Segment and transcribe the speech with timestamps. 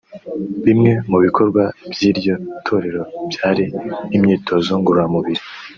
[0.65, 2.35] Bimwe mu bikorwa by’iryo
[2.67, 3.65] torero byari
[4.15, 5.41] imyitozo ngororamubiri